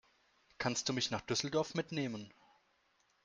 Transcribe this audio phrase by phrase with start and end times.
[0.57, 2.33] Kannst du mich nach Düsseldorf mitnehmen?